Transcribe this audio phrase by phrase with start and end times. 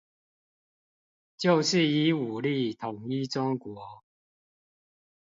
[1.37, 4.03] 就是以武力統一中國